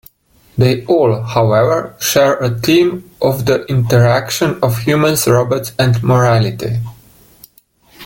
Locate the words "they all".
0.57-1.21